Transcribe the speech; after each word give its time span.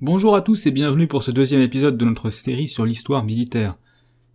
Bonjour 0.00 0.36
à 0.36 0.42
tous 0.42 0.64
et 0.64 0.70
bienvenue 0.70 1.08
pour 1.08 1.24
ce 1.24 1.32
deuxième 1.32 1.60
épisode 1.60 1.98
de 1.98 2.04
notre 2.04 2.30
série 2.30 2.68
sur 2.68 2.86
l'histoire 2.86 3.24
militaire. 3.24 3.80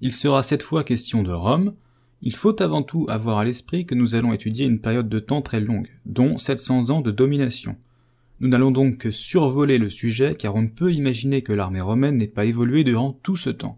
Il 0.01 0.11
sera 0.11 0.43
cette 0.43 0.61
fois 0.61 0.83
question 0.83 1.23
de 1.23 1.31
Rome. 1.31 1.73
Il 2.21 2.35
faut 2.35 2.61
avant 2.61 2.83
tout 2.83 3.05
avoir 3.07 3.37
à 3.37 3.45
l'esprit 3.45 3.85
que 3.85 3.95
nous 3.95 4.13
allons 4.13 4.33
étudier 4.33 4.65
une 4.65 4.81
période 4.81 5.07
de 5.07 5.19
temps 5.19 5.41
très 5.41 5.61
longue, 5.61 5.87
dont 6.05 6.37
700 6.37 6.89
ans 6.89 6.99
de 6.99 7.11
domination. 7.11 7.77
Nous 8.41 8.49
n'allons 8.49 8.71
donc 8.71 8.97
que 8.97 9.09
survoler 9.11 9.77
le 9.77 9.89
sujet 9.89 10.35
car 10.35 10.53
on 10.53 10.63
ne 10.63 10.67
peut 10.67 10.91
imaginer 10.91 11.43
que 11.43 11.53
l'armée 11.53 11.79
romaine 11.79 12.17
n'ait 12.17 12.27
pas 12.27 12.43
évolué 12.43 12.83
durant 12.83 13.13
tout 13.23 13.37
ce 13.37 13.49
temps. 13.49 13.77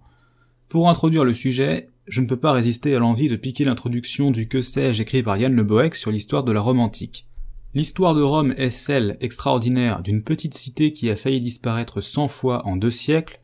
Pour 0.70 0.90
introduire 0.90 1.24
le 1.24 1.36
sujet, 1.36 1.90
je 2.08 2.20
ne 2.20 2.26
peux 2.26 2.40
pas 2.40 2.52
résister 2.52 2.96
à 2.96 3.00
l'envie 3.00 3.30
de 3.30 3.36
piquer 3.36 3.64
l'introduction 3.64 4.32
du 4.32 4.48
que 4.48 4.64
sais-je 4.64 5.04
écrit 5.04 5.22
par 5.22 5.38
Yann 5.38 5.54
Le 5.54 5.64
Boeck 5.64 5.94
sur 5.94 6.10
l'histoire 6.10 6.44
de 6.44 6.52
la 6.52 6.62
Rome 6.62 6.80
antique. 6.80 7.28
L'histoire 7.76 8.16
de 8.16 8.22
Rome 8.22 8.54
est 8.56 8.70
celle 8.70 9.18
extraordinaire 9.20 10.02
d'une 10.02 10.24
petite 10.24 10.54
cité 10.54 10.94
qui 10.94 11.10
a 11.12 11.18
failli 11.18 11.42
disparaître 11.42 12.00
cent 12.00 12.30
fois 12.30 12.66
en 12.66 12.78
deux 12.78 12.90
siècles, 12.90 13.42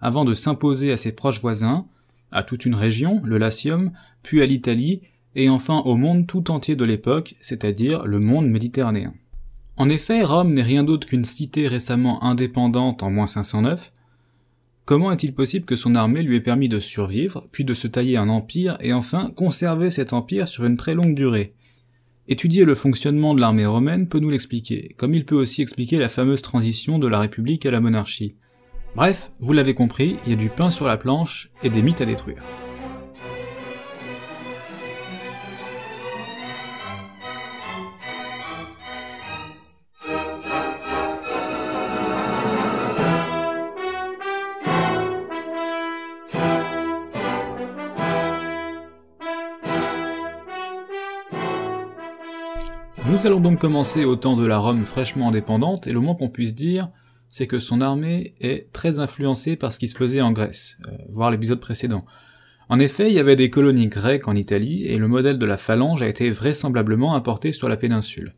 avant 0.00 0.24
de 0.24 0.32
s'imposer 0.32 0.92
à 0.92 0.96
ses 0.96 1.12
proches 1.12 1.42
voisins, 1.42 1.86
à 2.32 2.42
toute 2.42 2.64
une 2.64 2.74
région, 2.74 3.20
le 3.22 3.36
Latium, 3.36 3.92
puis 4.22 4.40
à 4.40 4.46
l'Italie, 4.46 5.02
et 5.34 5.50
enfin 5.50 5.80
au 5.80 5.96
monde 5.96 6.26
tout 6.26 6.50
entier 6.50 6.74
de 6.74 6.86
l'époque, 6.86 7.34
c'est-à-dire 7.42 8.06
le 8.06 8.18
monde 8.18 8.48
méditerranéen. 8.48 9.12
En 9.76 9.90
effet, 9.90 10.24
Rome 10.24 10.54
n'est 10.54 10.62
rien 10.62 10.82
d'autre 10.82 11.06
qu'une 11.06 11.26
cité 11.26 11.68
récemment 11.68 12.24
indépendante 12.24 13.02
en 13.02 13.10
moins 13.10 13.26
509. 13.26 13.92
Comment 14.86 15.12
est-il 15.12 15.34
possible 15.34 15.66
que 15.66 15.76
son 15.76 15.94
armée 15.94 16.22
lui 16.22 16.36
ait 16.36 16.40
permis 16.40 16.70
de 16.70 16.80
survivre, 16.80 17.46
puis 17.52 17.64
de 17.64 17.74
se 17.74 17.88
tailler 17.88 18.16
un 18.16 18.30
empire, 18.30 18.78
et 18.80 18.94
enfin 18.94 19.30
conserver 19.36 19.90
cet 19.90 20.14
empire 20.14 20.48
sur 20.48 20.64
une 20.64 20.78
très 20.78 20.94
longue 20.94 21.14
durée? 21.14 21.52
Étudier 22.28 22.64
le 22.64 22.74
fonctionnement 22.74 23.34
de 23.34 23.40
l'armée 23.40 23.66
romaine 23.66 24.08
peut 24.08 24.18
nous 24.18 24.30
l'expliquer, 24.30 24.94
comme 24.96 25.14
il 25.14 25.24
peut 25.24 25.36
aussi 25.36 25.62
expliquer 25.62 25.96
la 25.96 26.08
fameuse 26.08 26.42
transition 26.42 26.98
de 26.98 27.06
la 27.06 27.20
République 27.20 27.66
à 27.66 27.70
la 27.70 27.80
monarchie. 27.80 28.34
Bref, 28.96 29.30
vous 29.38 29.52
l'avez 29.52 29.74
compris, 29.74 30.16
il 30.26 30.30
y 30.30 30.34
a 30.34 30.36
du 30.36 30.48
pain 30.48 30.70
sur 30.70 30.86
la 30.86 30.96
planche 30.96 31.50
et 31.62 31.70
des 31.70 31.82
mythes 31.82 32.00
à 32.00 32.04
détruire. 32.04 32.42
Nous 53.16 53.26
allons 53.26 53.40
donc 53.40 53.58
commencer 53.58 54.04
au 54.04 54.14
temps 54.14 54.36
de 54.36 54.46
la 54.46 54.58
Rome 54.58 54.82
fraîchement 54.82 55.28
indépendante, 55.28 55.86
et 55.86 55.92
le 55.94 56.00
moins 56.00 56.14
qu'on 56.14 56.28
puisse 56.28 56.54
dire, 56.54 56.90
c'est 57.30 57.46
que 57.46 57.60
son 57.60 57.80
armée 57.80 58.34
est 58.42 58.70
très 58.74 58.98
influencée 58.98 59.56
par 59.56 59.72
ce 59.72 59.78
qui 59.78 59.88
se 59.88 59.96
faisait 59.96 60.20
en 60.20 60.32
Grèce, 60.32 60.76
euh, 60.86 60.90
voire 61.08 61.30
l'épisode 61.30 61.58
précédent. 61.58 62.04
En 62.68 62.78
effet, 62.78 63.08
il 63.08 63.14
y 63.14 63.18
avait 63.18 63.34
des 63.34 63.48
colonies 63.48 63.86
grecques 63.86 64.28
en 64.28 64.36
Italie, 64.36 64.84
et 64.84 64.98
le 64.98 65.08
modèle 65.08 65.38
de 65.38 65.46
la 65.46 65.56
phalange 65.56 66.02
a 66.02 66.08
été 66.08 66.28
vraisemblablement 66.28 67.14
importé 67.14 67.52
sur 67.52 67.70
la 67.70 67.78
péninsule. 67.78 68.32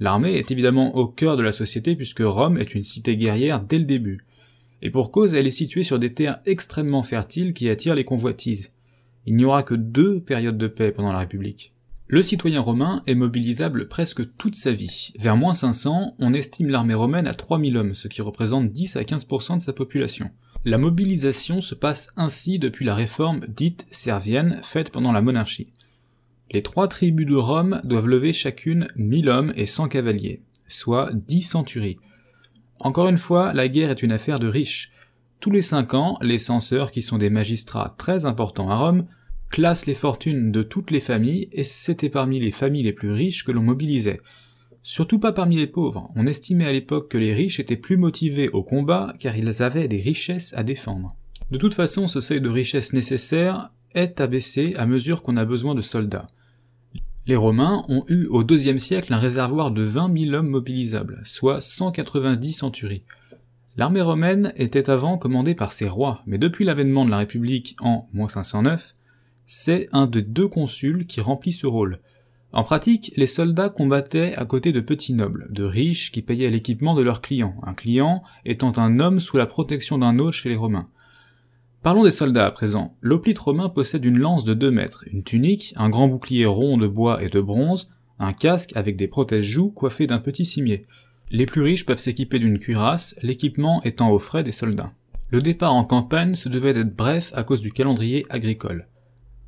L'armée 0.00 0.34
est 0.34 0.50
évidemment 0.50 0.96
au 0.96 1.06
cœur 1.06 1.36
de 1.36 1.42
la 1.44 1.52
société 1.52 1.94
puisque 1.94 2.24
Rome 2.24 2.58
est 2.58 2.74
une 2.74 2.82
cité 2.82 3.16
guerrière 3.16 3.60
dès 3.60 3.78
le 3.78 3.84
début. 3.84 4.26
Et 4.82 4.90
pour 4.90 5.12
cause, 5.12 5.34
elle 5.34 5.46
est 5.46 5.52
située 5.52 5.84
sur 5.84 6.00
des 6.00 6.14
terres 6.14 6.40
extrêmement 6.46 7.04
fertiles 7.04 7.54
qui 7.54 7.68
attirent 7.68 7.94
les 7.94 8.02
convoitises. 8.04 8.72
Il 9.26 9.36
n'y 9.36 9.44
aura 9.44 9.62
que 9.62 9.74
deux 9.74 10.20
périodes 10.20 10.58
de 10.58 10.66
paix 10.66 10.90
pendant 10.90 11.12
la 11.12 11.20
République. 11.20 11.74
Le 12.12 12.24
citoyen 12.24 12.60
romain 12.60 13.04
est 13.06 13.14
mobilisable 13.14 13.86
presque 13.86 14.36
toute 14.36 14.56
sa 14.56 14.72
vie. 14.72 15.12
Vers 15.16 15.36
moins 15.36 15.54
500, 15.54 16.16
on 16.18 16.34
estime 16.34 16.68
l'armée 16.68 16.94
romaine 16.94 17.28
à 17.28 17.34
3000 17.34 17.76
hommes, 17.76 17.94
ce 17.94 18.08
qui 18.08 18.20
représente 18.20 18.72
10 18.72 18.96
à 18.96 19.02
15% 19.02 19.58
de 19.58 19.60
sa 19.60 19.72
population. 19.72 20.28
La 20.64 20.76
mobilisation 20.76 21.60
se 21.60 21.76
passe 21.76 22.10
ainsi 22.16 22.58
depuis 22.58 22.84
la 22.84 22.96
réforme 22.96 23.46
dite 23.46 23.86
servienne 23.92 24.58
faite 24.64 24.90
pendant 24.90 25.12
la 25.12 25.22
monarchie. 25.22 25.72
Les 26.50 26.64
trois 26.64 26.88
tribus 26.88 27.28
de 27.28 27.36
Rome 27.36 27.80
doivent 27.84 28.08
lever 28.08 28.32
chacune 28.32 28.88
1000 28.96 29.28
hommes 29.28 29.52
et 29.54 29.66
100 29.66 29.86
cavaliers, 29.86 30.42
soit 30.66 31.12
10 31.14 31.42
centuries. 31.42 31.98
Encore 32.80 33.06
une 33.06 33.18
fois, 33.18 33.52
la 33.52 33.68
guerre 33.68 33.90
est 33.90 34.02
une 34.02 34.10
affaire 34.10 34.40
de 34.40 34.48
riches. 34.48 34.90
Tous 35.38 35.52
les 35.52 35.62
cinq 35.62 35.94
ans, 35.94 36.18
les 36.22 36.38
censeurs, 36.38 36.90
qui 36.90 37.02
sont 37.02 37.18
des 37.18 37.30
magistrats 37.30 37.94
très 37.98 38.24
importants 38.24 38.68
à 38.68 38.74
Rome, 38.74 39.06
classe 39.50 39.86
les 39.86 39.94
fortunes 39.94 40.52
de 40.52 40.62
toutes 40.62 40.90
les 40.90 41.00
familles, 41.00 41.48
et 41.52 41.64
c'était 41.64 42.08
parmi 42.08 42.40
les 42.40 42.52
familles 42.52 42.84
les 42.84 42.92
plus 42.92 43.12
riches 43.12 43.44
que 43.44 43.52
l'on 43.52 43.62
mobilisait. 43.62 44.20
Surtout 44.82 45.18
pas 45.18 45.32
parmi 45.32 45.56
les 45.56 45.66
pauvres, 45.66 46.10
on 46.16 46.26
estimait 46.26 46.64
à 46.64 46.72
l'époque 46.72 47.10
que 47.10 47.18
les 47.18 47.34
riches 47.34 47.60
étaient 47.60 47.76
plus 47.76 47.98
motivés 47.98 48.48
au 48.48 48.62
combat 48.62 49.12
car 49.18 49.36
ils 49.36 49.62
avaient 49.62 49.88
des 49.88 50.00
richesses 50.00 50.54
à 50.56 50.62
défendre. 50.62 51.16
De 51.50 51.58
toute 51.58 51.74
façon, 51.74 52.08
ce 52.08 52.20
seuil 52.20 52.40
de 52.40 52.48
richesse 52.48 52.94
nécessaire 52.94 53.72
est 53.94 54.20
abaissé 54.20 54.74
à 54.76 54.86
mesure 54.86 55.22
qu'on 55.22 55.36
a 55.36 55.44
besoin 55.44 55.74
de 55.74 55.82
soldats. 55.82 56.28
Les 57.26 57.36
Romains 57.36 57.84
ont 57.88 58.04
eu 58.08 58.26
au 58.26 58.42
IIe 58.42 58.80
siècle 58.80 59.12
un 59.12 59.18
réservoir 59.18 59.70
de 59.70 59.82
20 59.82 60.16
000 60.18 60.34
hommes 60.34 60.48
mobilisables, 60.48 61.20
soit 61.24 61.60
190 61.60 62.52
centuries. 62.54 63.04
L'armée 63.76 64.00
romaine 64.00 64.52
était 64.56 64.90
avant 64.90 65.18
commandée 65.18 65.54
par 65.54 65.72
ses 65.72 65.88
rois, 65.88 66.22
mais 66.26 66.38
depuis 66.38 66.64
l'avènement 66.64 67.04
de 67.04 67.10
la 67.10 67.18
République 67.18 67.76
en 67.80 68.08
509, 68.28 68.94
c'est 69.52 69.88
un 69.90 70.06
des 70.06 70.22
deux 70.22 70.46
consuls 70.46 71.06
qui 71.06 71.20
remplit 71.20 71.50
ce 71.50 71.66
rôle. 71.66 71.98
En 72.52 72.62
pratique, 72.62 73.12
les 73.16 73.26
soldats 73.26 73.68
combattaient 73.68 74.32
à 74.36 74.44
côté 74.44 74.70
de 74.70 74.78
petits 74.78 75.12
nobles, 75.12 75.48
de 75.50 75.64
riches 75.64 76.12
qui 76.12 76.22
payaient 76.22 76.50
l'équipement 76.50 76.94
de 76.94 77.02
leurs 77.02 77.20
clients, 77.20 77.56
un 77.64 77.74
client 77.74 78.22
étant 78.44 78.78
un 78.78 79.00
homme 79.00 79.18
sous 79.18 79.38
la 79.38 79.46
protection 79.46 79.98
d'un 79.98 80.20
autre 80.20 80.36
chez 80.36 80.50
les 80.50 80.56
Romains. 80.56 80.88
Parlons 81.82 82.04
des 82.04 82.12
soldats 82.12 82.46
à 82.46 82.52
présent. 82.52 82.96
L'hoplite 83.00 83.40
romain 83.40 83.68
possède 83.68 84.04
une 84.04 84.20
lance 84.20 84.44
de 84.44 84.54
2 84.54 84.70
mètres, 84.70 85.02
une 85.12 85.24
tunique, 85.24 85.74
un 85.76 85.88
grand 85.88 86.06
bouclier 86.06 86.46
rond 86.46 86.76
de 86.76 86.86
bois 86.86 87.20
et 87.20 87.28
de 87.28 87.40
bronze, 87.40 87.90
un 88.20 88.32
casque 88.32 88.70
avec 88.76 88.96
des 88.96 89.08
protèges-joues 89.08 89.72
coiffés 89.72 90.06
d'un 90.06 90.20
petit 90.20 90.44
cimier. 90.44 90.86
Les 91.32 91.46
plus 91.46 91.62
riches 91.62 91.86
peuvent 91.86 91.98
s'équiper 91.98 92.38
d'une 92.38 92.60
cuirasse, 92.60 93.16
l'équipement 93.20 93.82
étant 93.82 94.12
aux 94.12 94.20
frais 94.20 94.44
des 94.44 94.52
soldats. 94.52 94.92
Le 95.30 95.42
départ 95.42 95.74
en 95.74 95.82
campagne 95.82 96.34
se 96.34 96.48
devait 96.48 96.72
d'être 96.72 96.94
bref 96.94 97.32
à 97.34 97.42
cause 97.42 97.62
du 97.62 97.72
calendrier 97.72 98.24
agricole. 98.30 98.86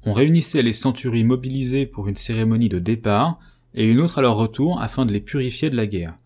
On 0.04 0.12
réunissait 0.12 0.62
les 0.62 0.72
centuries 0.72 1.24
mobilisées 1.24 1.86
pour 1.86 2.08
une 2.08 2.16
cérémonie 2.16 2.68
de 2.68 2.78
départ 2.80 3.38
et 3.74 3.88
une 3.88 4.00
autre 4.00 4.18
à 4.18 4.22
leur 4.22 4.36
retour 4.36 4.80
afin 4.80 5.06
de 5.06 5.12
les 5.12 5.20
purifier 5.20 5.70
de 5.70 5.76
la 5.76 5.86
guerre. 5.86 6.16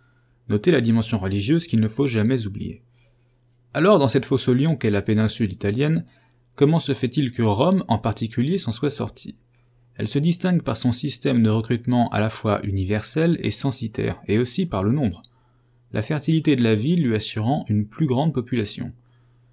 Notez 0.48 0.70
la 0.70 0.80
dimension 0.80 1.18
religieuse 1.18 1.66
qu'il 1.66 1.80
ne 1.80 1.88
faut 1.88 2.06
jamais 2.06 2.46
oublier. 2.46 2.82
Alors, 3.74 3.98
dans 3.98 4.08
cette 4.08 4.24
fosse 4.24 4.48
au 4.48 4.54
lion 4.54 4.76
qu'est 4.76 4.90
la 4.90 5.02
péninsule 5.02 5.52
italienne, 5.52 6.06
comment 6.54 6.78
se 6.78 6.94
fait-il 6.94 7.32
que 7.32 7.42
Rome 7.42 7.84
en 7.88 7.98
particulier 7.98 8.56
s'en 8.56 8.72
soit 8.72 8.90
sortie? 8.90 9.36
Elle 9.96 10.08
se 10.08 10.18
distingue 10.18 10.62
par 10.62 10.76
son 10.76 10.92
système 10.92 11.42
de 11.42 11.50
recrutement 11.50 12.08
à 12.10 12.20
la 12.20 12.30
fois 12.30 12.60
universel 12.64 13.38
et 13.42 13.50
censitaire, 13.50 14.22
et 14.28 14.38
aussi 14.38 14.64
par 14.64 14.82
le 14.82 14.92
nombre. 14.92 15.22
La 15.92 16.02
fertilité 16.02 16.56
de 16.56 16.62
la 16.62 16.74
ville 16.74 17.02
lui 17.02 17.14
assurant 17.14 17.64
une 17.68 17.86
plus 17.86 18.06
grande 18.06 18.32
population. 18.32 18.92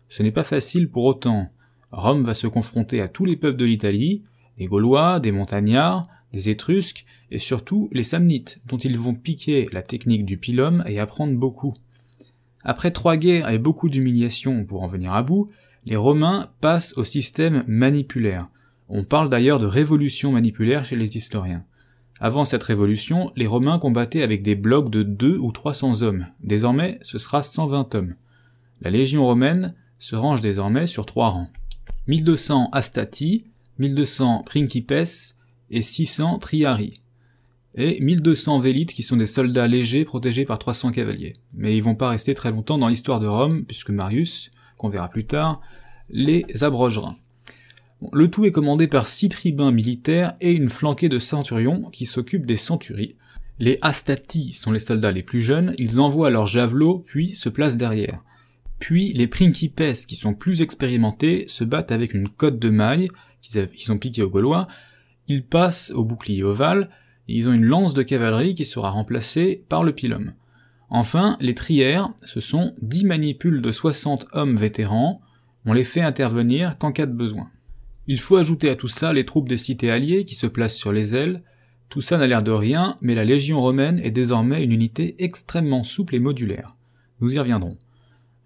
Ce 0.10 0.24
n'est 0.24 0.32
pas 0.32 0.44
facile 0.44 0.90
pour 0.90 1.06
autant, 1.06 1.50
Rome 1.94 2.24
va 2.24 2.34
se 2.34 2.48
confronter 2.48 3.02
à 3.02 3.08
tous 3.08 3.24
les 3.24 3.38
peuples 3.38 3.58
de 3.58 3.66
l'Italie, 3.66 4.24
des 4.58 4.66
Gaulois, 4.66 5.20
des 5.20 5.32
Montagnards, 5.32 6.08
des 6.34 6.50
Étrusques, 6.50 7.06
et 7.30 7.38
surtout 7.38 7.88
les 7.92 8.02
Samnites, 8.02 8.60
dont 8.66 8.78
ils 8.78 8.98
vont 8.98 9.14
piquer 9.14 9.68
la 9.72 9.84
technique 9.84 10.26
du 10.26 10.38
pilum 10.38 10.84
et 10.88 11.00
apprendre 11.00 11.38
beaucoup. 11.38 11.76
Après 12.64 12.90
trois 12.90 13.16
guerres 13.16 13.50
et 13.50 13.60
beaucoup 13.60 13.90
d'humiliations 13.90 14.66
pour 14.66 14.82
en 14.82 14.88
venir 14.88 15.14
à 15.14 15.22
bout, 15.22 15.52
les 15.86 15.96
Romains 15.96 16.50
passent 16.62 16.98
au 16.98 17.04
système 17.04 17.64
manipulaire. 17.68 18.50
On 18.90 19.04
parle 19.04 19.30
d'ailleurs 19.30 19.60
de 19.60 19.68
révolution 19.68 20.32
manipulaire 20.32 20.86
chez 20.86 20.96
les 20.96 21.16
historiens. 21.16 21.64
Avant 22.20 22.46
cette 22.46 22.64
révolution, 22.64 23.32
les 23.36 23.48
Romains 23.48 23.78
combattaient 23.78 24.24
avec 24.24 24.42
des 24.42 24.56
blocs 24.56 24.90
de 24.90 25.04
deux 25.04 25.38
ou 25.38 25.52
trois 25.52 25.76
cents 25.76 26.02
hommes. 26.02 26.26
Désormais, 26.42 26.98
ce 27.04 27.20
sera 27.20 27.44
120 27.44 27.94
hommes. 27.94 28.16
La 28.82 28.90
légion 28.90 29.26
romaine 29.26 29.76
se 30.00 30.16
range 30.16 30.42
désormais 30.42 30.88
sur 30.88 31.06
trois 31.06 31.30
rangs. 31.30 31.50
1200 32.08 32.70
Astati, 32.74 33.46
1200 33.80 34.44
Principes 34.44 34.94
et 35.70 35.82
600 35.82 36.40
Triari. 36.40 36.94
Et 37.76 38.02
1200 38.02 38.60
Vélites 38.60 38.94
qui 38.94 39.04
sont 39.04 39.16
des 39.16 39.26
soldats 39.26 39.68
légers 39.68 40.04
protégés 40.04 40.44
par 40.44 40.60
300 40.60 40.92
cavaliers. 40.92 41.34
Mais 41.56 41.78
ils 41.78 41.82
vont 41.82 41.96
pas 41.96 42.10
rester 42.10 42.34
très 42.34 42.52
longtemps 42.52 42.78
dans 42.78 42.90
l'histoire 42.90 43.22
de 43.22 43.28
Rome, 43.28 43.64
puisque 43.64 43.90
Marius, 43.90 44.52
qu'on 44.78 44.90
verra 44.90 45.08
plus 45.08 45.24
tard, 45.26 45.62
les 46.10 46.46
abrogera. 46.62 47.16
le 48.12 48.30
tout 48.30 48.44
est 48.44 48.52
commandé 48.52 48.88
par 48.88 49.08
six 49.08 49.30
tribuns 49.30 49.72
militaires 49.72 50.34
et 50.42 50.52
une 50.52 50.70
flanquée 50.70 51.08
de 51.08 51.20
centurions 51.20 51.84
qui 51.90 52.06
s'occupent 52.06 52.46
des 52.46 52.58
centuries. 52.58 53.16
Les 53.60 53.78
Astati 53.82 54.52
sont 54.52 54.74
les 54.74 54.80
soldats 54.80 55.14
les 55.14 55.24
plus 55.24 55.42
jeunes, 55.42 55.74
ils 55.78 56.02
envoient 56.02 56.32
leurs 56.32 56.48
javelots 56.48 57.00
puis 57.00 57.34
se 57.34 57.48
placent 57.48 57.78
derrière. 57.78 58.22
Puis 58.84 59.14
les 59.14 59.28
Principes, 59.28 59.82
qui 60.06 60.18
sont 60.18 60.34
plus 60.34 60.62
expérimentés, 60.62 61.46
se 61.48 61.64
battent 61.64 61.94
avec 61.94 62.14
une 62.14 62.28
cote 62.28 62.60
de 62.60 62.70
maille 62.70 63.08
qu'ils 63.42 63.94
ont 63.94 63.98
piqué 63.98 64.22
aux 64.24 64.30
Gaulois. 64.30 64.68
Ils 65.30 65.46
passent 65.46 65.92
au 65.92 66.04
bouclier 66.04 66.44
ovale, 66.44 66.90
et 67.30 67.36
ils 67.36 67.48
ont 67.48 67.54
une 67.54 67.64
lance 67.64 67.94
de 67.94 68.04
cavalerie 68.04 68.56
qui 68.56 68.66
sera 68.66 68.90
remplacée 68.90 69.64
par 69.70 69.86
le 69.86 69.94
pilum. 69.94 70.34
Enfin, 70.90 71.38
les 71.40 71.56
trières, 71.56 72.10
ce 72.26 72.42
sont 72.42 72.76
10 72.82 73.06
manipules 73.06 73.62
de 73.62 73.72
60 73.72 74.28
hommes 74.34 74.58
vétérans, 74.58 75.22
on 75.66 75.72
les 75.72 75.86
fait 75.86 76.02
intervenir 76.02 76.78
qu'en 76.78 76.92
cas 76.92 77.06
de 77.06 77.14
besoin. 77.14 77.50
Il 78.08 78.20
faut 78.20 78.36
ajouter 78.36 78.70
à 78.70 78.76
tout 78.76 78.90
ça 78.90 79.14
les 79.14 79.24
troupes 79.24 79.48
des 79.48 79.56
cités 79.56 79.92
alliées 79.92 80.26
qui 80.26 80.36
se 80.36 80.46
placent 80.46 80.76
sur 80.76 80.92
les 80.92 81.16
ailes. 81.16 81.42
Tout 81.88 82.02
ça 82.02 82.18
n'a 82.18 82.28
l'air 82.28 82.44
de 82.44 82.52
rien, 82.52 82.98
mais 83.00 83.16
la 83.16 83.24
Légion 83.24 83.62
romaine 83.62 84.00
est 84.00 84.12
désormais 84.12 84.62
une 84.62 84.74
unité 84.74 85.16
extrêmement 85.20 85.86
souple 85.86 86.16
et 86.16 86.20
modulaire. 86.20 86.76
Nous 87.22 87.34
y 87.34 87.40
reviendrons. 87.40 87.78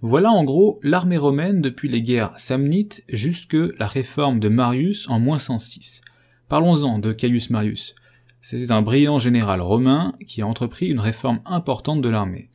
Voilà 0.01 0.31
en 0.31 0.43
gros 0.43 0.79
l'armée 0.83 1.17
romaine 1.17 1.61
depuis 1.61 1.89
les 1.89 2.01
guerres 2.01 2.33
samnites 2.37 3.03
jusque 3.09 3.57
la 3.79 3.87
réforme 3.87 4.39
de 4.39 4.49
Marius 4.49 5.09
en 5.09 5.19
moins 5.19 5.39
106. 5.39 6.01
Parlons-en 6.49 6.99
de 6.99 7.11
Caius 7.11 7.49
Marius. 7.49 7.95
C'était 8.41 8.71
un 8.71 8.81
brillant 8.81 9.19
général 9.19 9.61
romain 9.61 10.13
qui 10.25 10.41
a 10.41 10.47
entrepris 10.47 10.87
une 10.87 10.99
réforme 10.99 11.41
importante 11.45 12.01
de 12.01 12.09
l'armée. 12.09 12.49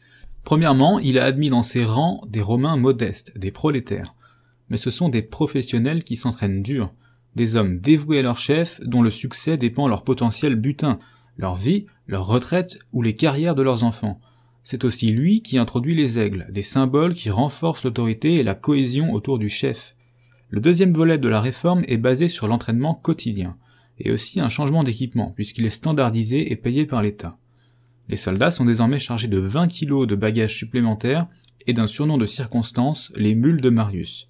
Premièrement, 0.44 0.98
il 0.98 1.18
a 1.18 1.24
admis 1.24 1.50
dans 1.50 1.62
ses 1.62 1.84
rangs 1.84 2.22
des 2.28 2.42
Romains 2.42 2.76
modestes, 2.76 3.36
des 3.38 3.50
prolétaires 3.50 4.14
mais 4.72 4.78
ce 4.78 4.90
sont 4.90 5.10
des 5.10 5.20
professionnels 5.20 6.02
qui 6.02 6.16
s'entraînent 6.16 6.62
dur, 6.62 6.94
des 7.36 7.56
hommes 7.56 7.78
dévoués 7.78 8.20
à 8.20 8.22
leur 8.22 8.38
chef 8.38 8.80
dont 8.80 9.02
le 9.02 9.10
succès 9.10 9.58
dépend 9.58 9.86
leur 9.86 10.02
potentiel 10.02 10.54
butin, 10.54 10.98
leur 11.36 11.56
vie, 11.56 11.84
leur 12.06 12.26
retraite 12.26 12.78
ou 12.94 13.02
les 13.02 13.14
carrières 13.14 13.54
de 13.54 13.60
leurs 13.60 13.84
enfants. 13.84 14.18
C'est 14.62 14.84
aussi 14.84 15.08
lui 15.08 15.42
qui 15.42 15.58
introduit 15.58 15.94
les 15.94 16.18
aigles, 16.18 16.46
des 16.50 16.62
symboles 16.62 17.14
qui 17.14 17.30
renforcent 17.30 17.84
l'autorité 17.84 18.34
et 18.34 18.42
la 18.42 18.54
cohésion 18.54 19.12
autour 19.12 19.38
du 19.38 19.48
chef. 19.48 19.96
Le 20.50 20.60
deuxième 20.60 20.92
volet 20.92 21.18
de 21.18 21.28
la 21.28 21.40
réforme 21.40 21.82
est 21.88 21.96
basé 21.96 22.28
sur 22.28 22.46
l'entraînement 22.46 22.94
quotidien, 22.94 23.56
et 23.98 24.12
aussi 24.12 24.40
un 24.40 24.48
changement 24.48 24.84
d'équipement, 24.84 25.32
puisqu'il 25.32 25.66
est 25.66 25.70
standardisé 25.70 26.52
et 26.52 26.56
payé 26.56 26.86
par 26.86 27.02
l'État. 27.02 27.38
Les 28.08 28.16
soldats 28.16 28.50
sont 28.50 28.64
désormais 28.64 28.98
chargés 28.98 29.28
de 29.28 29.38
20 29.38 29.68
kilos 29.68 30.06
de 30.06 30.14
bagages 30.14 30.56
supplémentaires 30.56 31.26
et 31.66 31.72
d'un 31.72 31.86
surnom 31.86 32.18
de 32.18 32.26
circonstance, 32.26 33.12
les 33.16 33.34
mules 33.34 33.60
de 33.60 33.70
Marius. 33.70 34.28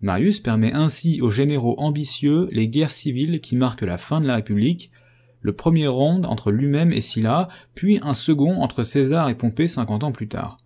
Marius 0.00 0.40
permet 0.40 0.72
ainsi 0.72 1.20
aux 1.22 1.30
généraux 1.30 1.76
ambitieux 1.78 2.48
les 2.52 2.68
guerres 2.68 2.90
civiles 2.90 3.40
qui 3.40 3.56
marquent 3.56 3.82
la 3.82 3.98
fin 3.98 4.20
de 4.20 4.26
la 4.26 4.36
République, 4.36 4.90
le 5.44 5.52
premier 5.52 5.86
ronde 5.86 6.24
entre 6.24 6.50
lui-même 6.50 6.90
et 6.90 7.02
Sylla, 7.02 7.48
puis 7.74 8.00
un 8.02 8.14
second 8.14 8.62
entre 8.62 8.82
César 8.82 9.28
et 9.28 9.34
Pompée 9.34 9.68
50 9.68 10.02
ans 10.02 10.10
plus 10.10 10.26
tard. 10.26 10.56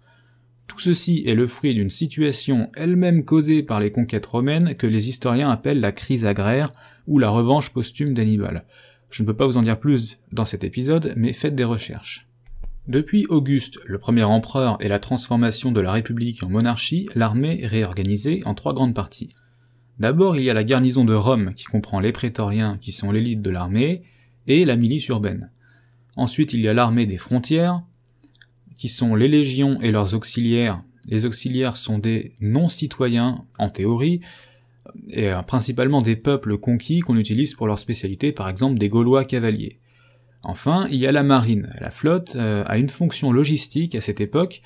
Tout 0.69 0.79
ceci 0.79 1.25
est 1.27 1.35
le 1.35 1.49
fruit 1.49 1.75
d'une 1.75 1.91
situation 1.91 2.71
elle-même 2.77 3.25
causée 3.25 3.65
par 3.65 3.81
les 3.81 3.91
conquêtes 3.91 4.27
romaines 4.27 4.77
que 4.77 4.87
les 4.87 5.09
historiens 5.09 5.51
appellent 5.51 5.81
la 5.81 5.91
crise 5.91 6.25
agraire 6.25 6.71
ou 7.09 7.19
la 7.19 7.29
revanche 7.29 7.73
posthume 7.73 8.15
d'Hannibal. 8.15 8.65
Je 9.11 9.23
ne 9.25 9.27
peux 9.27 9.35
pas 9.35 9.47
vous 9.47 9.57
en 9.57 9.63
dire 9.63 9.81
plus 9.81 10.21
dans 10.31 10.45
cet 10.45 10.63
épisode, 10.63 11.13
mais 11.17 11.33
faites 11.33 11.57
des 11.57 11.65
recherches. 11.65 12.29
Depuis 12.87 13.27
Auguste, 13.27 13.81
le 13.85 13.99
premier 13.99 14.23
empereur 14.23 14.79
et 14.81 14.89
la 14.89 15.01
transformation 15.01 15.73
de 15.73 15.81
la 15.81 15.91
République 15.91 16.45
en 16.45 16.51
monarchie, 16.51 17.09
l'armée 17.17 17.63
est 17.63 17.67
réorganisée 17.67 18.43
en 18.45 18.55
trois 18.55 18.75
grandes 18.75 18.95
parties. 18.95 19.31
D'abord, 19.99 20.37
il 20.37 20.45
y 20.45 20.51
a 20.51 20.55
la 20.55 20.63
garnison 20.63 21.05
de 21.05 21.15
Rome 21.15 21.53
qui 21.55 21.65
comprend 21.65 21.99
les 21.99 22.13
prétoriens 22.13 22.79
qui 22.81 22.93
sont 22.93 23.11
l'élite 23.11 23.43
de 23.43 23.51
l'armée 23.51 24.05
et 24.49 24.65
la 24.65 24.77
milice 24.77 25.07
urbaine. 25.09 25.51
Ensuite, 26.17 26.53
il 26.53 26.61
y 26.61 26.69
a 26.69 26.75
l'armée 26.75 27.07
des 27.07 27.17
frontières 27.17 27.83
qui 28.77 28.89
sont 28.89 29.15
les 29.15 29.29
légions 29.29 29.81
et 29.81 29.93
leurs 29.93 30.15
auxiliaires. 30.15 30.83
Les 31.09 31.25
auxiliaires 31.25 31.77
sont 31.77 31.99
des 31.99 32.35
non-citoyens 32.41 33.45
en 33.59 33.71
théorie 33.71 34.21
et 35.11 35.31
euh, 35.31 35.43
principalement 35.43 36.03
des 36.03 36.17
peuples 36.17 36.59
conquis 36.59 37.01
qu'on 37.01 37.17
utilise 37.17 37.55
pour 37.55 37.67
leur 37.67 37.79
spécialité, 37.79 38.33
par 38.33 38.49
exemple 38.49 38.79
des 38.79 38.89
Gaulois 38.89 39.25
cavaliers. 39.25 39.79
Enfin, 40.43 40.87
il 40.91 40.97
y 40.97 41.07
a 41.07 41.13
la 41.13 41.23
marine. 41.23 41.73
La 41.81 41.91
flotte 41.91 42.37
euh, 42.37 42.65
a 42.67 42.79
une 42.79 42.89
fonction 42.89 43.33
logistique 43.33 43.95
à 43.95 44.01
cette 44.01 44.21
époque. 44.21 44.63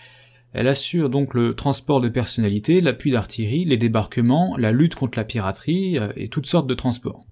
Elle 0.52 0.68
assure 0.68 1.08
donc 1.08 1.34
le 1.34 1.54
transport 1.54 2.00
de 2.00 2.08
personnalités, 2.08 2.80
l'appui 2.80 3.10
d'artillerie, 3.10 3.64
les 3.64 3.78
débarquements, 3.78 4.56
la 4.58 4.70
lutte 4.70 4.94
contre 4.94 5.18
la 5.18 5.24
piraterie 5.24 5.98
euh, 5.98 6.12
et 6.16 6.28
toutes 6.28 6.46
sortes 6.46 6.66
de 6.66 6.74
transports. 6.74 7.26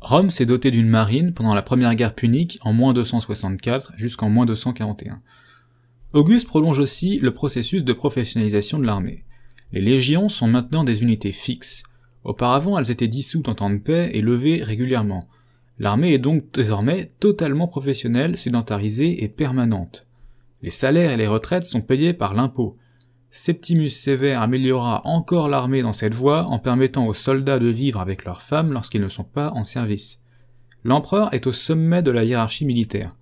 Rome 0.00 0.30
s'est 0.30 0.46
dotée 0.46 0.70
d'une 0.70 0.88
marine 0.88 1.34
pendant 1.34 1.54
la 1.54 1.62
première 1.62 1.94
guerre 1.94 2.14
punique 2.14 2.58
en 2.62 2.72
moins 2.72 2.92
264 2.92 3.94
jusqu'en 3.96 4.30
moins 4.30 4.46
241. 4.46 5.20
Auguste 6.12 6.46
prolonge 6.46 6.78
aussi 6.78 7.18
le 7.18 7.34
processus 7.34 7.84
de 7.84 7.92
professionnalisation 7.92 8.78
de 8.78 8.86
l'armée. 8.86 9.24
Les 9.72 9.80
légions 9.82 10.28
sont 10.28 10.46
maintenant 10.46 10.84
des 10.84 11.02
unités 11.02 11.32
fixes. 11.32 11.82
Auparavant, 12.24 12.78
elles 12.78 12.90
étaient 12.90 13.08
dissoutes 13.08 13.48
en 13.48 13.54
temps 13.54 13.70
de 13.70 13.78
paix 13.78 14.10
et 14.14 14.22
levées 14.22 14.62
régulièrement. 14.62 15.28
L'armée 15.78 16.14
est 16.14 16.18
donc 16.18 16.44
désormais 16.52 17.12
totalement 17.20 17.68
professionnelle, 17.68 18.38
sédentarisée 18.38 19.22
et 19.24 19.28
permanente. 19.28 20.06
Les 20.62 20.70
salaires 20.70 21.10
et 21.10 21.16
les 21.16 21.26
retraites 21.26 21.64
sont 21.64 21.82
payés 21.82 22.14
par 22.14 22.34
l'impôt. 22.34 22.76
Septimus 23.30 23.90
Sévère 23.90 24.40
améliora 24.40 25.02
encore 25.06 25.48
l'armée 25.48 25.82
dans 25.82 25.92
cette 25.92 26.14
voie 26.14 26.44
en 26.46 26.58
permettant 26.58 27.06
aux 27.06 27.14
soldats 27.14 27.58
de 27.58 27.68
vivre 27.68 28.00
avec 28.00 28.24
leurs 28.24 28.42
femmes 28.42 28.72
lorsqu'ils 28.72 29.02
ne 29.02 29.08
sont 29.08 29.24
pas 29.24 29.52
en 29.52 29.64
service. 29.64 30.18
L'empereur 30.82 31.34
est 31.34 31.46
au 31.46 31.52
sommet 31.52 32.02
de 32.02 32.10
la 32.10 32.24
hiérarchie 32.24 32.64
militaire. 32.64 33.16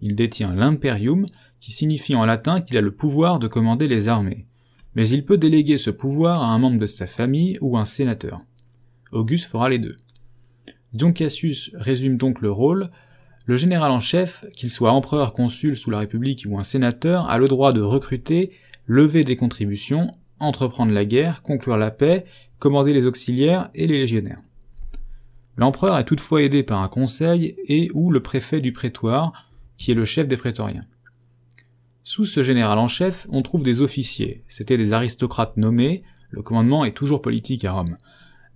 Il 0.00 0.14
détient 0.14 0.54
l'imperium, 0.54 1.26
qui 1.60 1.70
signifie 1.70 2.16
en 2.16 2.24
latin 2.24 2.60
qu'il 2.60 2.76
a 2.76 2.80
le 2.80 2.90
pouvoir 2.90 3.38
de 3.38 3.46
commander 3.46 3.88
les 3.88 4.08
armées. 4.08 4.46
Mais 4.94 5.08
il 5.08 5.24
peut 5.24 5.38
déléguer 5.38 5.78
ce 5.78 5.90
pouvoir 5.90 6.42
à 6.42 6.46
un 6.46 6.58
membre 6.58 6.78
de 6.78 6.86
sa 6.86 7.06
famille 7.06 7.58
ou 7.60 7.76
un 7.76 7.84
sénateur. 7.84 8.40
Auguste 9.12 9.46
fera 9.46 9.68
les 9.68 9.78
deux. 9.78 9.96
Dion 10.92 11.12
Cassius 11.12 11.70
résume 11.74 12.16
donc 12.16 12.40
le 12.40 12.50
rôle. 12.50 12.90
Le 13.46 13.56
général 13.56 13.90
en 13.90 14.00
chef, 14.00 14.44
qu'il 14.54 14.70
soit 14.70 14.92
empereur, 14.92 15.32
consul 15.32 15.76
sous 15.76 15.90
la 15.90 15.98
République 15.98 16.46
ou 16.48 16.58
un 16.58 16.64
sénateur, 16.64 17.28
a 17.30 17.38
le 17.38 17.48
droit 17.48 17.72
de 17.72 17.80
recruter, 17.80 18.52
lever 18.86 19.24
des 19.24 19.36
contributions, 19.36 20.12
entreprendre 20.38 20.92
la 20.92 21.04
guerre, 21.04 21.42
conclure 21.42 21.76
la 21.76 21.90
paix, 21.90 22.24
commander 22.58 22.92
les 22.92 23.06
auxiliaires 23.06 23.70
et 23.74 23.86
les 23.86 23.98
légionnaires. 23.98 24.40
L'empereur 25.56 25.98
est 25.98 26.04
toutefois 26.04 26.42
aidé 26.42 26.62
par 26.62 26.82
un 26.82 26.88
conseil 26.88 27.56
et 27.66 27.90
ou 27.94 28.10
le 28.10 28.20
préfet 28.20 28.60
du 28.60 28.72
prétoire, 28.72 29.50
qui 29.76 29.90
est 29.90 29.94
le 29.94 30.04
chef 30.04 30.28
des 30.28 30.36
prétoriens. 30.36 30.86
Sous 32.04 32.24
ce 32.24 32.42
général 32.42 32.78
en 32.78 32.88
chef, 32.88 33.26
on 33.30 33.42
trouve 33.42 33.62
des 33.62 33.80
officiers, 33.80 34.44
c'étaient 34.48 34.76
des 34.76 34.92
aristocrates 34.92 35.56
nommés, 35.56 36.02
le 36.30 36.42
commandement 36.42 36.84
est 36.84 36.96
toujours 36.96 37.22
politique 37.22 37.64
à 37.64 37.72
Rome 37.72 37.96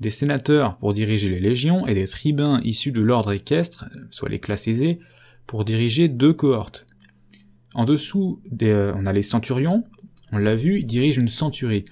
des 0.00 0.11
sénateurs 0.11 0.76
pour 0.76 0.94
diriger 0.94 1.29
les 1.29 1.40
légions 1.40 1.87
et 1.87 1.94
des 1.94 2.06
tribuns 2.06 2.61
issus 2.62 2.93
de 2.93 3.00
l'ordre 3.00 3.32
équestre, 3.32 3.87
soit 4.11 4.29
les 4.29 4.38
classes 4.38 4.69
aisées, 4.69 4.99
pour 5.46 5.64
diriger 5.64 6.08
deux 6.08 6.32
cohortes. 6.32 6.87
En 7.75 7.84
dessous, 7.84 8.43
euh, 8.62 8.93
on 8.96 9.06
a 9.06 9.12
les 9.12 9.22
centurions, 9.22 9.84
l'a 10.38 10.54
vu, 10.54 10.80
ils 10.80 10.86
dirigent 10.86 11.20
une 11.20 11.28
centurie. 11.28 11.84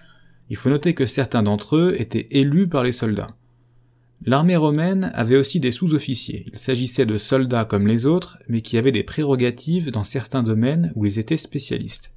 Il 0.51 0.57
faut 0.57 0.71
noter 0.71 0.95
que 0.95 1.07
certains 1.07 1.43
d'entre 1.43 1.77
eux 1.77 1.97
étaient 1.99 2.29
élus 2.31 2.69
par 2.69 2.85
les 2.85 2.93
soldats. 2.93 3.37
L'armée 4.27 4.57
romaine 4.57 5.11
avait 5.15 5.37
aussi 5.37 5.61
des 5.61 5.71
sous-officiers. 5.71 6.47
Il 6.53 6.59
s'agissait 6.59 7.05
de 7.05 7.19
soldats 7.19 7.67
comme 7.67 7.87
les 7.87 8.07
autres, 8.07 8.39
mais 8.49 8.63
qui 8.63 8.79
avaient 8.79 8.93
des 8.93 9.03
prérogatives 9.03 9.91
dans 9.91 10.05
certains 10.05 10.43
domaines 10.43 10.93
où 10.95 11.05
ils 11.05 11.19
étaient 11.19 11.37
spécialistes. 11.37 12.11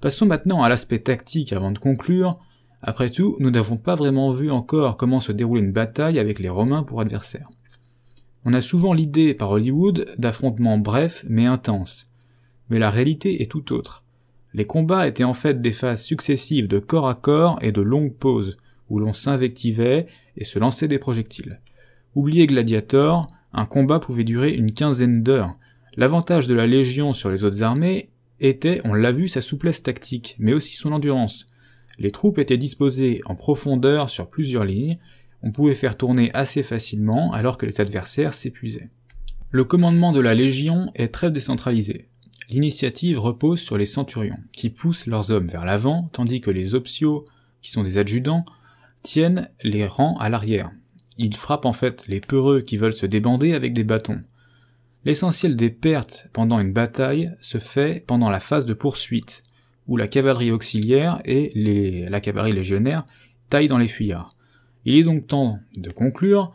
Passons 0.00 0.26
maintenant 0.26 0.62
à 0.62 0.68
l'aspect 0.68 1.00
tactique 1.00 1.52
avant 1.52 1.72
de 1.72 1.78
conclure. 1.78 2.38
Après 2.80 3.10
tout, 3.10 3.36
nous 3.40 3.50
n'avons 3.50 3.76
pas 3.76 3.94
vraiment 3.94 4.30
vu 4.30 4.50
encore 4.50 4.96
comment 4.96 5.20
se 5.20 5.32
déroulait 5.32 5.62
une 5.62 5.72
bataille 5.72 6.18
avec 6.18 6.38
les 6.38 6.48
Romains 6.48 6.82
pour 6.84 7.00
adversaires. 7.00 7.48
On 8.44 8.54
a 8.54 8.60
souvent 8.60 8.92
l'idée 8.92 9.34
par 9.34 9.50
Hollywood 9.50 10.14
d'affrontements 10.18 10.78
brefs 10.78 11.24
mais 11.28 11.46
intenses. 11.46 12.10
Mais 12.70 12.78
la 12.78 12.90
réalité 12.90 13.42
est 13.42 13.50
tout 13.50 13.72
autre. 13.72 14.01
Les 14.54 14.66
combats 14.66 15.08
étaient 15.08 15.24
en 15.24 15.34
fait 15.34 15.60
des 15.60 15.72
phases 15.72 16.02
successives 16.02 16.68
de 16.68 16.78
corps 16.78 17.08
à 17.08 17.14
corps 17.14 17.58
et 17.62 17.72
de 17.72 17.80
longues 17.80 18.14
pauses, 18.14 18.58
où 18.90 18.98
l'on 18.98 19.14
s'invectivait 19.14 20.06
et 20.36 20.44
se 20.44 20.58
lançait 20.58 20.88
des 20.88 20.98
projectiles. 20.98 21.60
Oubliez 22.14 22.46
Gladiator, 22.46 23.28
un 23.54 23.64
combat 23.64 23.98
pouvait 23.98 24.24
durer 24.24 24.52
une 24.52 24.72
quinzaine 24.72 25.22
d'heures. 25.22 25.56
L'avantage 25.96 26.46
de 26.46 26.54
la 26.54 26.66
Légion 26.66 27.12
sur 27.12 27.30
les 27.30 27.44
autres 27.44 27.62
armées 27.62 28.10
était, 28.40 28.80
on 28.84 28.92
l'a 28.92 29.12
vu, 29.12 29.28
sa 29.28 29.40
souplesse 29.40 29.82
tactique, 29.82 30.36
mais 30.38 30.52
aussi 30.52 30.76
son 30.76 30.92
endurance. 30.92 31.46
Les 31.98 32.10
troupes 32.10 32.38
étaient 32.38 32.58
disposées 32.58 33.20
en 33.26 33.34
profondeur 33.34 34.10
sur 34.10 34.28
plusieurs 34.28 34.64
lignes, 34.64 34.98
on 35.42 35.52
pouvait 35.52 35.74
faire 35.74 35.96
tourner 35.96 36.30
assez 36.34 36.62
facilement 36.62 37.32
alors 37.32 37.58
que 37.58 37.66
les 37.66 37.80
adversaires 37.80 38.34
s'épuisaient. 38.34 38.90
Le 39.50 39.64
commandement 39.64 40.12
de 40.12 40.20
la 40.20 40.34
Légion 40.34 40.90
est 40.94 41.12
très 41.12 41.30
décentralisé. 41.30 42.08
L'initiative 42.50 43.18
repose 43.18 43.60
sur 43.60 43.78
les 43.78 43.86
centurions, 43.86 44.38
qui 44.52 44.70
poussent 44.70 45.06
leurs 45.06 45.30
hommes 45.30 45.46
vers 45.46 45.64
l'avant, 45.64 46.10
tandis 46.12 46.40
que 46.40 46.50
les 46.50 46.74
optios, 46.74 47.24
qui 47.60 47.70
sont 47.70 47.82
des 47.82 47.98
adjudants, 47.98 48.44
tiennent 49.02 49.48
les 49.62 49.86
rangs 49.86 50.16
à 50.18 50.28
l'arrière. 50.28 50.70
Ils 51.18 51.36
frappent 51.36 51.66
en 51.66 51.72
fait 51.72 52.06
les 52.08 52.20
peureux 52.20 52.60
qui 52.60 52.76
veulent 52.76 52.92
se 52.92 53.06
débander 53.06 53.54
avec 53.54 53.72
des 53.72 53.84
bâtons. 53.84 54.20
L'essentiel 55.04 55.56
des 55.56 55.70
pertes 55.70 56.28
pendant 56.32 56.58
une 56.60 56.72
bataille 56.72 57.32
se 57.40 57.58
fait 57.58 58.04
pendant 58.06 58.30
la 58.30 58.40
phase 58.40 58.66
de 58.66 58.74
poursuite, 58.74 59.42
où 59.88 59.96
la 59.96 60.08
cavalerie 60.08 60.52
auxiliaire 60.52 61.20
et 61.24 61.50
la 62.08 62.20
cavalerie 62.20 62.52
légionnaire 62.52 63.04
taillent 63.50 63.68
dans 63.68 63.78
les 63.78 63.88
fuyards. 63.88 64.34
Il 64.84 64.96
est 64.96 65.02
donc 65.02 65.26
temps 65.26 65.58
de 65.76 65.90
conclure. 65.90 66.52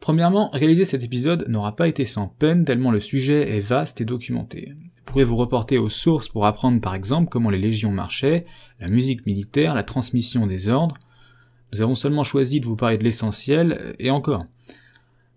Premièrement, 0.00 0.48
réaliser 0.54 0.86
cet 0.86 1.04
épisode 1.04 1.46
n'aura 1.48 1.76
pas 1.76 1.86
été 1.86 2.06
sans 2.06 2.28
peine 2.28 2.64
tellement 2.64 2.90
le 2.90 3.00
sujet 3.00 3.54
est 3.56 3.60
vaste 3.60 4.00
et 4.00 4.06
documenté. 4.06 4.72
Vous 4.74 5.02
pourrez 5.04 5.24
vous 5.24 5.36
reporter 5.36 5.76
aux 5.76 5.90
sources 5.90 6.28
pour 6.28 6.46
apprendre 6.46 6.80
par 6.80 6.94
exemple 6.94 7.28
comment 7.28 7.50
les 7.50 7.58
légions 7.58 7.92
marchaient, 7.92 8.46
la 8.80 8.88
musique 8.88 9.26
militaire, 9.26 9.74
la 9.74 9.82
transmission 9.82 10.46
des 10.46 10.68
ordres. 10.68 10.96
Nous 11.72 11.82
avons 11.82 11.94
seulement 11.94 12.24
choisi 12.24 12.60
de 12.60 12.66
vous 12.66 12.76
parler 12.76 12.96
de 12.96 13.04
l'essentiel, 13.04 13.94
et 13.98 14.10
encore. 14.10 14.46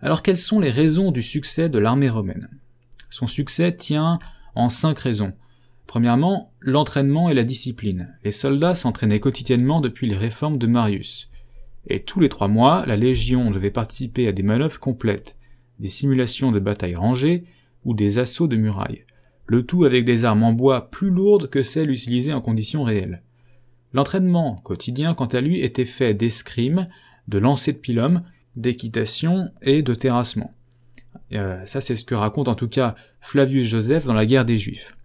Alors 0.02 0.24
quelles 0.24 0.38
sont 0.38 0.62
les 0.62 0.72
raisons 0.72 1.12
du 1.12 1.24
succès 1.24 1.68
de 1.68 1.80
l'armée 1.80 2.10
romaine? 2.10 2.48
Son 3.10 3.28
succès 3.28 3.76
tient 3.76 4.18
en 4.56 4.70
cinq 4.70 4.98
raisons. 4.98 5.34
Premièrement, 5.88 6.54
l'entraînement 6.62 7.30
et 7.30 7.34
la 7.34 7.44
discipline. 7.44 8.16
Les 8.24 8.32
soldats 8.32 8.76
s'entraînaient 8.76 9.20
quotidiennement 9.20 9.82
depuis 9.82 10.08
les 10.08 10.16
réformes 10.16 10.58
de 10.58 10.68
Marius 10.68 11.30
et 11.88 12.04
tous 12.04 12.20
les 12.20 12.30
trois 12.30 12.48
mois, 12.48 12.86
la 12.86 12.96
Légion 12.96 13.52
devait 13.52 13.72
participer 13.72 14.28
à 14.28 14.32
des 14.32 14.44
manœuvres 14.44 14.80
complètes, 14.80 15.38
des 15.80 15.90
simulations 15.90 16.52
de 16.52 16.60
batailles 16.60 16.96
rangées 16.96 17.44
ou 17.84 17.94
des 17.94 18.20
assauts 18.20 18.48
de 18.48 18.56
murailles, 18.56 19.06
le 19.48 19.64
tout 19.64 19.84
avec 19.84 20.06
des 20.06 20.26
armes 20.26 20.44
en 20.44 20.54
bois 20.54 20.90
plus 20.90 21.10
lourdes 21.10 21.50
que 21.50 21.64
celles 21.64 21.92
utilisées 21.92 22.34
en 22.34 22.42
conditions 22.42 22.84
réelles. 22.84 23.22
L'entraînement 23.94 24.56
quotidien, 24.64 25.14
quant 25.14 25.26
à 25.26 25.42
lui, 25.42 25.60
était 25.62 25.86
fait 25.86 26.14
d'escrime, 26.14 26.88
de 27.28 27.38
lancer 27.38 27.74
de 27.74 27.78
pilum, 27.78 28.22
d'équitation 28.56 29.52
et 29.62 29.82
de 29.82 29.94
terrassement. 29.94 30.54
Euh, 31.34 31.66
ça, 31.66 31.82
c'est 31.82 31.96
ce 31.96 32.06
que 32.06 32.16
raconte 32.16 32.48
en 32.48 32.56
tout 32.56 32.68
cas 32.68 32.96
Flavius 33.20 33.68
Joseph 33.68 34.06
dans 34.06 34.14
la 34.14 34.26
guerre 34.26 34.46
des 34.46 34.58
Juifs. 34.58 34.96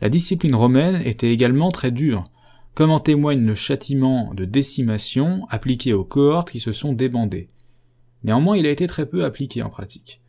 La 0.00 0.08
discipline 0.08 0.54
romaine 0.54 1.02
était 1.04 1.32
également 1.32 1.70
très 1.70 1.90
dure 1.90 2.24
comme 2.78 2.92
en 2.92 3.00
témoigne 3.00 3.44
le 3.44 3.56
châtiment 3.56 4.32
de 4.34 4.44
décimation 4.44 5.48
appliqué 5.50 5.92
aux 5.92 6.04
cohortes 6.04 6.52
qui 6.52 6.60
se 6.60 6.70
sont 6.70 6.92
débandées. 6.92 7.48
Néanmoins, 8.22 8.56
il 8.56 8.66
a 8.66 8.70
été 8.70 8.86
très 8.86 9.04
peu 9.04 9.24
appliqué 9.24 9.62
en 9.62 9.68
pratique. 9.68 10.20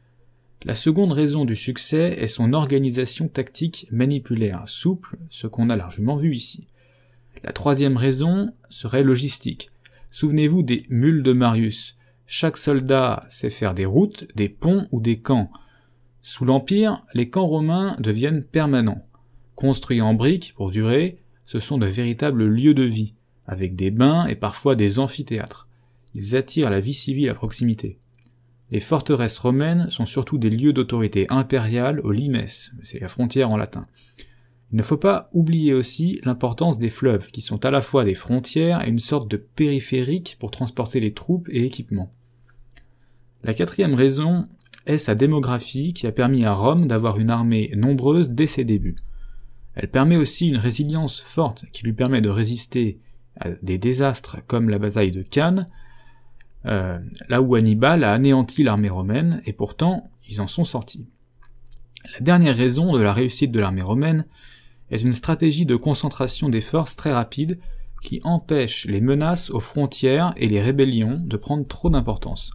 La 0.63 0.74
seconde 0.74 1.13
raison 1.13 1.46
du 1.46 1.56
succès 1.56 2.15
est 2.18 2.25
son 2.25 2.53
organisation 2.53 3.27
tactique 3.27 3.86
manipulaire, 3.91 4.63
souple, 4.65 5.20
ce 5.29 5.46
qu'on 5.46 5.70
a 5.70 5.75
largement 5.75 6.15
vu 6.15 6.34
ici. 6.34 6.65
La 7.44 7.53
troisième 7.53 7.98
raison 7.98 8.51
serait 8.72 9.03
logistique. 9.03 9.70
Souvenez-vous 10.10 10.63
des 10.63 10.88
mules 10.89 11.22
de 11.22 11.34
Marius. 11.34 11.98
Chaque 12.25 12.58
soldat 12.58 13.22
sait 13.29 13.51
faire 13.51 13.75
des 13.75 13.86
routes, 13.86 14.27
des 14.36 14.50
ponts 14.50 14.88
ou 14.91 15.01
des 15.01 15.20
camps. 15.20 15.51
Sous 16.24 16.46
l'Empire, 16.46 17.06
les 17.13 17.29
camps 17.29 17.46
romains 17.46 17.96
deviennent 18.00 18.44
permanents. 18.44 19.06
Construits 19.53 20.01
en 20.01 20.15
briques 20.15 20.56
pour 20.56 20.72
durer, 20.72 21.20
ce 21.50 21.60
sont 21.60 21.79
de 21.79 21.88
véritables 21.88 22.46
lieux 22.46 22.75
de 22.75 22.84
vie, 22.84 23.15
avec 23.48 23.75
des 23.75 23.89
bains 23.89 24.27
et 24.27 24.36
parfois 24.36 24.75
des 24.75 25.00
amphithéâtres. 25.00 25.68
Ils 26.13 26.36
attirent 26.36 26.70
la 26.70 26.79
vie 26.79 26.94
civile 26.94 27.27
à 27.27 27.34
proximité. 27.34 27.98
Les 28.70 28.79
forteresses 28.79 29.39
romaines 29.39 29.89
sont 29.89 30.06
surtout 30.06 30.38
des 30.38 30.51
lieux 30.51 30.74
d'autorité 30.74 31.25
impériale 31.29 32.01
au 32.01 32.12
limes, 32.12 32.46
c'est 32.84 33.00
la 33.00 33.08
frontière 33.08 33.50
en 33.50 33.58
latin. 33.58 33.88
Il 34.72 34.77
ne 34.77 34.84
faut 34.84 34.98
pas 34.98 35.27
oublier 35.34 35.74
aussi 35.74 36.22
l'importance 36.24 36.77
des 36.77 36.91
fleuves, 36.91 37.32
qui 37.32 37.41
sont 37.41 37.65
à 37.65 37.72
la 37.72 37.82
fois 37.82 38.03
des 38.03 38.13
frontières 38.13 38.86
et 38.86 38.89
une 38.91 39.00
sorte 39.00 39.27
de 39.27 39.38
périphérique 39.38 40.38
pour 40.39 40.51
transporter 40.51 41.00
les 41.00 41.15
troupes 41.15 41.50
et 41.50 41.65
équipements. 41.65 42.13
La 43.44 43.56
quatrième 43.56 43.96
raison 43.96 44.48
est 44.86 45.00
sa 45.00 45.15
démographie 45.15 45.94
qui 45.94 46.06
a 46.06 46.12
permis 46.12 46.46
à 46.46 46.53
Rome 46.53 46.86
d'avoir 46.86 47.18
une 47.18 47.32
armée 47.32 47.72
nombreuse 47.75 48.29
dès 48.29 48.46
ses 48.46 48.65
débuts. 48.65 48.98
Elle 49.75 49.89
permet 49.89 50.17
aussi 50.17 50.47
une 50.47 50.57
résilience 50.57 51.19
forte 51.19 51.65
qui 51.71 51.83
lui 51.83 51.93
permet 51.93 52.21
de 52.21 52.29
résister 52.29 52.99
à 53.39 53.49
des 53.61 53.77
désastres 53.77 54.38
comme 54.47 54.69
la 54.69 54.79
bataille 54.79 55.11
de 55.11 55.21
Cannes, 55.21 55.67
euh, 56.65 56.99
là 57.29 57.41
où 57.41 57.55
Hannibal 57.55 58.03
a 58.03 58.11
anéanti 58.11 58.63
l'armée 58.63 58.89
romaine, 58.89 59.41
et 59.45 59.53
pourtant 59.53 60.11
ils 60.27 60.41
en 60.41 60.47
sont 60.47 60.65
sortis. 60.65 61.07
La 62.13 62.19
dernière 62.19 62.55
raison 62.55 62.93
de 62.93 63.01
la 63.01 63.13
réussite 63.13 63.51
de 63.51 63.59
l'armée 63.59 63.81
romaine 63.81 64.25
est 64.89 65.01
une 65.01 65.13
stratégie 65.13 65.65
de 65.65 65.75
concentration 65.75 66.49
des 66.49 66.61
forces 66.61 66.95
très 66.95 67.13
rapide 67.13 67.59
qui 68.01 68.21
empêche 68.23 68.85
les 68.85 69.01
menaces 69.01 69.49
aux 69.49 69.59
frontières 69.59 70.33
et 70.38 70.47
les 70.47 70.61
rébellions 70.61 71.19
de 71.19 71.38
prendre 71.38 71.67
trop 71.67 71.89
d'importance. 71.89 72.51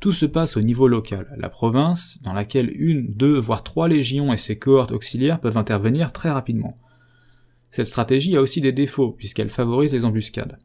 Tout 0.00 0.12
se 0.12 0.24
passe 0.24 0.56
au 0.56 0.62
niveau 0.62 0.88
local, 0.88 1.36
la 1.36 1.50
province, 1.50 2.18
dans 2.22 2.32
laquelle 2.32 2.72
une, 2.74 3.12
deux, 3.12 3.38
voire 3.38 3.62
trois 3.62 3.86
légions 3.86 4.32
et 4.32 4.38
ses 4.38 4.58
cohortes 4.58 4.92
auxiliaires 4.92 5.40
peuvent 5.40 5.58
intervenir 5.58 6.10
très 6.10 6.30
rapidement. 6.30 6.78
Cette 7.70 7.86
stratégie 7.86 8.34
a 8.34 8.40
aussi 8.40 8.62
des 8.62 8.72
défauts, 8.72 9.12
puisqu'elle 9.12 9.50
favorise 9.50 9.92
les 9.92 10.06
embuscades. 10.06 10.58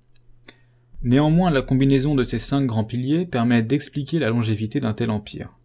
Néanmoins, 1.03 1.51
la 1.51 1.61
combinaison 1.61 2.15
de 2.15 2.23
ces 2.23 2.39
cinq 2.39 2.65
grands 2.65 2.85
piliers 2.85 3.25
permet 3.25 3.61
d'expliquer 3.61 4.19
la 4.19 4.29
longévité 4.29 4.79
d'un 4.79 4.93
tel 4.93 5.11
empire. 5.11 5.57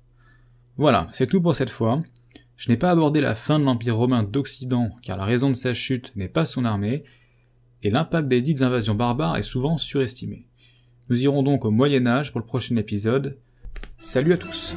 Voilà, 0.77 1.07
c'est 1.13 1.29
tout 1.29 1.41
pour 1.41 1.55
cette 1.55 1.71
fois. 1.71 2.03
Je 2.57 2.71
n'ai 2.71 2.77
pas 2.77 2.91
abordé 2.91 3.21
la 3.21 3.37
fin 3.37 3.61
de 3.61 3.65
l'Empire 3.65 3.97
romain 3.97 4.25
d'Occident, 4.25 4.89
car 5.03 5.17
la 5.17 5.25
raison 5.25 5.49
de 5.49 5.55
sa 5.55 5.75
chute 5.75 6.13
n'est 6.17 6.29
pas 6.29 6.45
son 6.45 6.65
armée, 6.65 7.05
et 7.85 7.91
l'impact 7.91 8.27
des 8.27 8.43
dites 8.43 8.63
invasions 8.63 8.97
barbares 8.97 9.37
est 9.37 9.43
souvent 9.43 9.79
surestimé. 9.79 10.49
Nous 11.09 11.23
irons 11.23 11.45
donc 11.45 11.65
au 11.65 11.71
Moyen 11.71 12.07
Âge 12.09 12.33
pour 12.33 12.41
le 12.41 12.47
prochain 12.47 12.77
épisode, 12.77 13.39
Salut 13.99 14.33
à 14.33 14.37
tous. 14.37 14.77